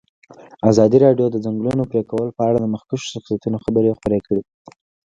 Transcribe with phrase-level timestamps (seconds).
[0.69, 4.43] ازادي راډیو د د ځنګلونو پرېکول په اړه د مخکښو شخصیتونو خبرې خپرې کړي.